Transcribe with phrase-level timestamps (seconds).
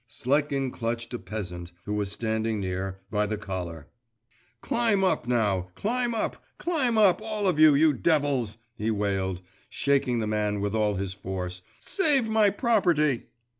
[0.09, 3.85] Sletkin clutched a peasant, who was standing near, by the collar.
[4.59, 10.17] 'Climb up now, climb up, climb up, all of you, you devils,' he wailed, shaking
[10.17, 13.27] the man with all his force, 'save my property!